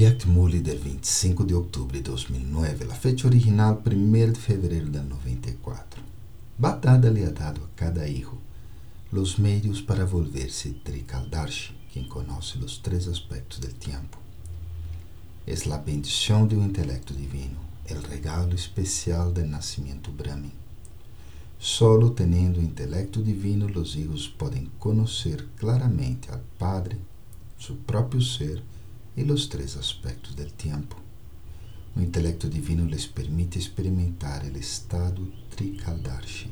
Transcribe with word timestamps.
Aviat 0.00 0.24
Muli 0.24 0.60
del 0.60 0.78
25 0.78 1.44
de 1.44 1.52
outubro 1.52 1.92
de 1.92 2.02
2009, 2.02 2.86
a 2.90 2.94
fecha 2.94 3.26
original 3.26 3.82
1 3.84 4.32
de 4.32 4.40
fevereiro 4.40 4.88
de 4.88 4.98
94. 4.98 6.02
Batada 6.56 7.10
lhe 7.10 7.22
ha 7.26 7.30
dado 7.30 7.62
a 7.62 7.68
cada 7.76 8.08
hijo 8.08 8.38
los 9.12 9.38
medios 9.38 9.82
para 9.82 10.06
volver-se 10.06 10.70
Trikaldarshi, 10.70 11.76
quem 11.92 12.04
conhece 12.08 12.56
os 12.64 12.78
três 12.78 13.08
aspectos 13.08 13.60
del 13.60 13.74
tempo. 13.74 14.16
Es 15.46 15.66
la 15.66 15.76
bendição 15.76 16.46
de 16.46 16.56
um 16.56 16.64
intelecto 16.64 17.12
divino, 17.12 17.60
el 17.84 18.02
regalo 18.02 18.54
especial 18.54 19.34
del 19.34 19.50
nascimento 19.50 20.10
Brahmin. 20.10 20.54
Solo 21.58 22.12
teniendo 22.12 22.58
intelecto 22.58 23.22
divino, 23.22 23.66
os 23.78 23.96
hijos 23.96 24.26
podem 24.28 24.70
conhecer 24.78 25.46
claramente 25.58 26.30
al 26.30 26.40
Padre, 26.58 26.96
seu 27.58 27.76
próprio 27.86 28.22
ser 28.22 28.62
e 29.16 29.22
os 29.24 29.46
três 29.46 29.76
aspectos 29.76 30.34
del 30.34 30.50
tempo. 30.50 30.96
O 31.96 32.00
intelecto 32.00 32.48
divino 32.48 32.84
les 32.84 33.06
permite 33.06 33.58
experimentar 33.58 34.44
o 34.44 34.58
estado 34.58 35.32
Trikaldarshi. 35.50 36.50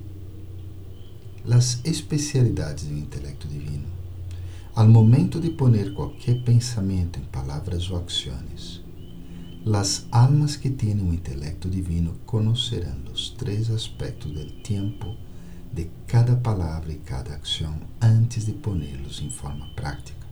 Las 1.45 1.81
especialidades 1.85 2.85
do 2.85 2.99
intelecto 2.99 3.47
divino. 3.47 3.87
Al 4.75 4.89
momento 4.89 5.41
de 5.41 5.51
poner 5.51 5.93
qualquer 5.95 6.43
pensamento 6.45 7.19
em 7.19 7.25
palavras 7.25 7.91
ou 7.91 8.05
ações, 8.05 8.83
las 9.65 10.07
almas 10.11 10.57
que 10.57 10.71
têm 10.71 11.01
um 11.01 11.13
intelecto 11.13 11.69
divino 11.69 12.15
conocerão 12.27 12.97
os 13.13 13.31
três 13.31 13.71
aspectos 13.71 14.33
del 14.33 14.51
tempo 14.63 15.17
de 15.73 15.91
cada 16.07 16.37
palavra 16.37 16.93
e 16.93 16.97
cada 16.97 17.35
ação 17.37 17.79
antes 18.01 18.47
de 18.47 18.53
ponerlos 18.53 19.21
em 19.21 19.31
forma 19.31 19.67
prática. 19.75 20.28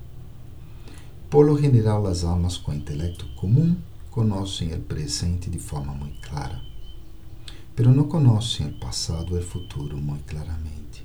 Por 1.28 1.44
lo 1.44 1.58
general, 1.58 2.06
as 2.06 2.22
almas 2.22 2.56
com 2.56 2.72
intelecto 2.72 3.26
comum 3.34 3.76
conhecem 4.12 4.72
o 4.72 4.78
presente 4.78 5.50
de 5.50 5.58
forma 5.58 5.92
muito 5.92 6.20
clara, 6.20 6.62
pero 7.74 7.92
não 7.92 8.04
conhecem 8.04 8.68
o 8.68 8.78
passado 8.78 9.34
e 9.34 9.40
o 9.40 9.42
futuro 9.42 9.96
muito 9.96 10.22
claramente. 10.24 11.04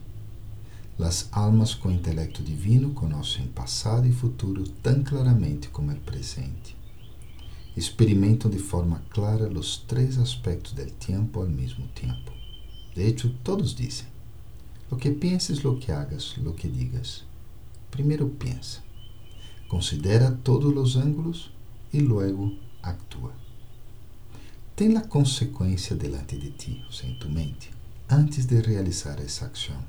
As 1.00 1.28
almas 1.32 1.74
com 1.74 1.90
intelecto 1.90 2.44
divino 2.44 2.92
conhecem 2.92 3.48
passado 3.48 4.08
e 4.08 4.12
futuro 4.12 4.68
tão 4.84 5.04
claramente 5.04 5.70
como 5.70 5.92
o 5.92 5.96
presente. 5.96 6.78
Experimentam 7.76 8.52
de 8.52 8.60
forma 8.60 9.02
clara 9.10 9.50
os 9.50 9.78
três 9.78 10.20
aspectos 10.20 10.74
do 10.74 10.86
tempo 10.86 11.40
ao 11.40 11.48
mesmo 11.48 11.88
tempo. 11.96 12.32
De 12.94 13.02
hecho, 13.02 13.34
todos 13.44 13.74
dizem: 13.74 14.06
Lo 14.92 14.98
que 14.98 15.10
penses, 15.10 15.64
lo 15.64 15.80
que 15.80 15.92
hagas, 15.92 16.36
lo 16.38 16.54
que 16.54 16.68
digas. 16.68 17.24
Primeiro 17.90 18.30
pensa 18.30 18.91
considera 19.72 20.38
todos 20.44 20.76
os 20.76 20.98
ângulos 20.98 21.50
e 21.94 22.02
logo 22.02 22.58
actúa. 22.84 23.32
Tem 24.76 24.98
a 24.98 25.02
consequência 25.02 25.96
delante 25.96 26.38
de 26.38 26.52
ti, 26.52 26.84
ou 26.86 27.16
tu 27.16 27.30
mente, 27.30 27.72
antes 28.10 28.46
de 28.46 28.60
realizar 28.60 29.18
essa 29.22 29.46
ação. 29.46 29.82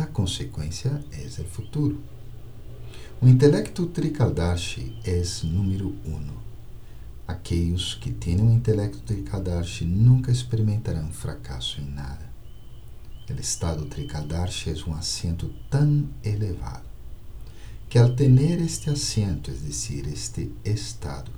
A 0.00 0.06
consequência 0.06 1.04
é 1.12 1.42
o 1.42 1.44
futuro. 1.44 2.00
O 3.20 3.28
intelecto 3.28 3.84
Trikaldarshi 3.84 4.96
é 5.04 5.22
número 5.44 5.94
um. 6.06 6.30
Aqueles 7.28 7.92
que 7.92 8.10
têm 8.10 8.40
um 8.40 8.54
intelecto 8.54 9.00
Trikaldarshi 9.00 9.84
nunca 9.84 10.32
experimentarão 10.32 11.12
fracasso 11.12 11.82
em 11.82 11.90
nada. 11.90 12.32
O 13.28 13.38
estado 13.38 13.84
Trikaldarshi 13.84 14.70
é 14.70 14.90
um 14.90 14.94
assento 14.94 15.52
tão 15.68 16.08
elevado 16.24 16.91
que 17.92 17.98
al 17.98 18.16
tener 18.16 18.62
este 18.62 18.88
asiento, 18.88 19.50
es 19.50 19.62
decir, 19.66 20.08
este 20.08 20.50
estado, 20.64 21.30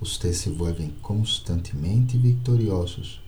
ustedes 0.00 0.38
se 0.38 0.48
vuelven 0.48 0.92
constantemente 1.02 2.16
victoriosos 2.16 3.20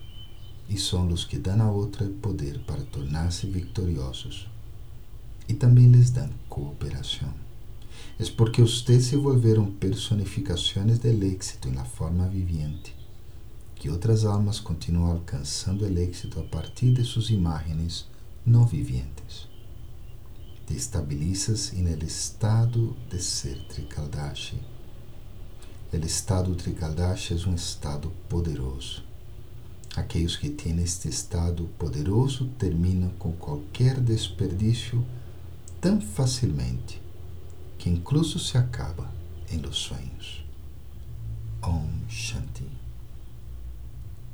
e 0.66 0.78
são 0.78 1.06
os 1.08 1.26
que 1.26 1.38
dão 1.38 1.60
a 1.60 1.70
outra 1.70 2.06
o 2.06 2.10
poder 2.10 2.60
para 2.60 2.82
tornar-se 2.84 3.46
victoriosos. 3.46 4.48
E 5.46 5.52
também 5.52 5.92
les 5.92 6.08
dão 6.08 6.30
cooperação. 6.48 7.34
É 8.18 8.24
porque 8.30 8.62
ustedes 8.62 9.08
se 9.08 9.16
volveram 9.16 9.70
personificações 9.70 11.00
del 11.00 11.22
éxito 11.24 11.68
em 11.68 11.74
la 11.74 11.84
forma 11.84 12.26
viviente, 12.28 12.96
que 13.74 13.90
outras 13.90 14.24
almas 14.24 14.58
continuam 14.58 15.12
alcançando 15.12 15.84
o 15.84 15.98
éxito 15.98 16.40
a 16.40 16.44
partir 16.44 16.94
de 16.94 17.04
suas 17.04 17.28
imagens 17.28 18.06
não 18.46 18.64
vivientes 18.64 19.51
te 20.66 20.74
estabilizas 20.74 21.72
en 21.72 21.88
el 21.88 22.02
estado 22.02 22.96
de 23.10 23.20
ser 23.20 23.66
Trikaldashi. 23.68 24.60
El 25.92 26.04
estado 26.04 26.54
Trikaldashi 26.54 27.34
é 27.34 27.48
um 27.48 27.54
estado 27.54 28.12
poderoso. 28.28 29.02
Aqueles 29.94 30.36
que 30.36 30.48
têm 30.48 30.82
este 30.82 31.08
estado 31.08 31.68
poderoso 31.78 32.46
terminam 32.58 33.10
com 33.18 33.32
qualquer 33.32 34.00
desperdício 34.00 35.04
tão 35.80 36.00
facilmente 36.00 37.02
que 37.76 37.90
incluso 37.90 38.38
se 38.38 38.56
acaba 38.56 39.12
em 39.50 39.58
los 39.58 39.76
sonhos. 39.76 40.44
Om 41.62 42.06
Shanti. 42.08 42.81